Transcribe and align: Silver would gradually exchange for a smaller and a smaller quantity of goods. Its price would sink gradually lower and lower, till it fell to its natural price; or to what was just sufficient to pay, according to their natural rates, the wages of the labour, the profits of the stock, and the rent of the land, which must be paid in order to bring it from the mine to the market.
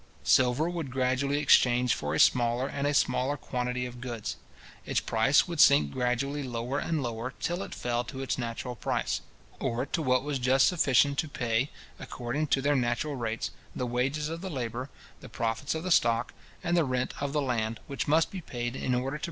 Silver 0.23 0.67
would 0.67 0.89
gradually 0.89 1.37
exchange 1.37 1.93
for 1.93 2.15
a 2.15 2.19
smaller 2.19 2.67
and 2.67 2.87
a 2.87 2.91
smaller 2.95 3.37
quantity 3.37 3.85
of 3.85 4.01
goods. 4.01 4.35
Its 4.83 4.99
price 4.99 5.47
would 5.47 5.59
sink 5.59 5.91
gradually 5.91 6.41
lower 6.41 6.79
and 6.79 7.03
lower, 7.03 7.35
till 7.39 7.61
it 7.61 7.75
fell 7.75 8.03
to 8.05 8.23
its 8.23 8.35
natural 8.35 8.75
price; 8.75 9.21
or 9.59 9.85
to 9.85 10.01
what 10.01 10.23
was 10.23 10.39
just 10.39 10.67
sufficient 10.67 11.19
to 11.19 11.27
pay, 11.29 11.69
according 11.99 12.47
to 12.47 12.63
their 12.63 12.75
natural 12.75 13.15
rates, 13.15 13.51
the 13.75 13.85
wages 13.85 14.27
of 14.27 14.41
the 14.41 14.49
labour, 14.49 14.89
the 15.19 15.29
profits 15.29 15.75
of 15.75 15.83
the 15.83 15.91
stock, 15.91 16.33
and 16.63 16.75
the 16.75 16.83
rent 16.83 17.13
of 17.21 17.31
the 17.31 17.39
land, 17.39 17.79
which 17.85 18.07
must 18.07 18.31
be 18.31 18.41
paid 18.41 18.75
in 18.75 18.75
order 18.75 18.79
to 18.79 18.79
bring 18.79 18.79
it 18.79 18.81
from 18.81 18.81
the 18.81 18.89
mine 18.89 18.89
to 18.89 18.89
the 18.89 18.97
market. 19.11 19.19